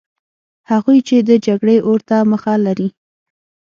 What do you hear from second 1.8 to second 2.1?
اور